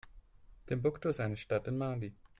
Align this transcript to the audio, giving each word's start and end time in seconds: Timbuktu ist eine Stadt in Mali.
Timbuktu 0.65 1.09
ist 1.09 1.19
eine 1.19 1.37
Stadt 1.37 1.67
in 1.67 1.77
Mali. 1.77 2.15